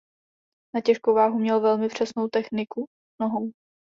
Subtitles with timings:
[0.75, 2.85] Na těžkou váhu měl velmi přesnou techniku
[3.21, 3.51] nohou.